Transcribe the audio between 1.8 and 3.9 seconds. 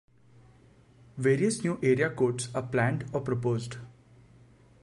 area codes are planned or proposed.